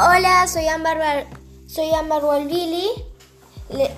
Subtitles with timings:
[0.00, 1.26] Hola, soy Amber,
[1.66, 2.88] soy Amber Walvili.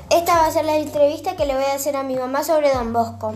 [0.09, 2.73] Esta va a ser la entrevista que le voy a hacer a mi mamá sobre
[2.73, 3.35] Don Bosco.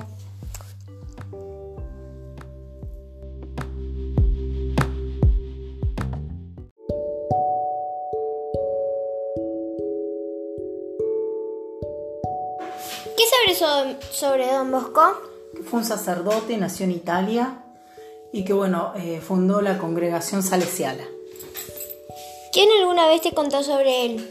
[13.14, 13.24] ¿Qué
[13.58, 15.02] sabes sobre Don Bosco?
[15.68, 17.58] Fue un sacerdote, nació en Italia
[18.32, 21.04] y que bueno, eh, fundó la congregación salesiana.
[22.54, 24.30] ¿Quién alguna vez te contó sobre él?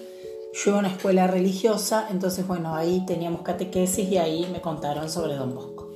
[0.53, 5.09] Yo iba a una escuela religiosa, entonces bueno, ahí teníamos catequesis y ahí me contaron
[5.09, 5.89] sobre Don Bosco.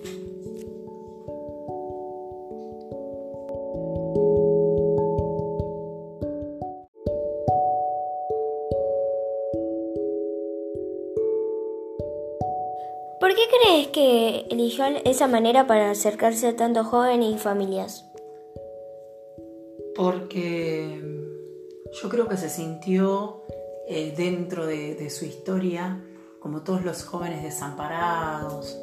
[13.22, 18.04] ¿Por qué crees que eligió esa manera para acercarse a tantos jóvenes y familias?
[19.96, 21.17] Porque
[21.92, 23.44] yo creo que se sintió
[23.88, 26.04] eh, dentro de, su historia
[26.40, 28.78] como todos los jóvenes desamparados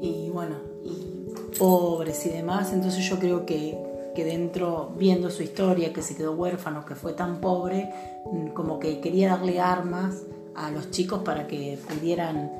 [0.00, 1.26] y bueno, y
[1.58, 2.72] pobres y demás.
[2.72, 3.78] Entonces yo creo que,
[4.14, 7.90] que dentro, viendo su historia, que se quedó huérfano, que fue tan pobre,
[8.32, 10.22] mm, como que quería darle armas
[10.54, 12.52] a los chicos para que pudieran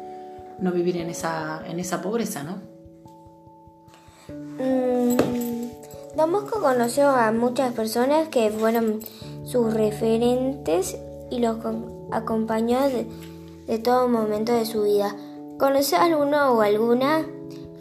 [0.58, 2.74] no vivir en esa, en esa pobreza, ¿no?
[6.16, 9.00] Don Bosco conoció a muchas personas que fueron
[9.44, 10.96] sus referentes
[11.30, 11.56] y los
[12.12, 15.16] acompañó de, todo momento de su vida.
[15.58, 17.26] ¿Conoces alguno o alguna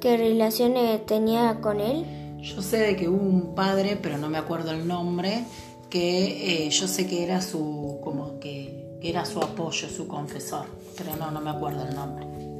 [0.01, 2.05] que relaciones tenía con él?
[2.41, 5.45] Yo sé de que hubo un padre, pero no me acuerdo el nombre,
[5.91, 10.65] que eh, yo sé que era su como que era su apoyo, su confesor,
[10.97, 12.52] pero no, no me acuerdo el nombre.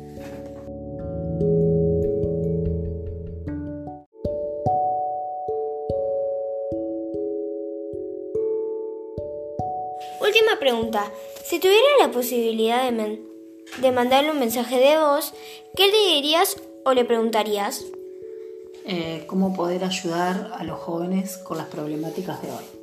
[10.24, 11.12] Última pregunta.
[11.44, 15.34] Si tuviera la posibilidad de, mandarle un mensaje de voz,
[15.76, 16.56] ¿qué le dirías
[16.86, 17.84] o le preguntarías?
[18.86, 22.83] Eh, ¿Cómo poder ayudar a los jóvenes con las problemáticas de hoy?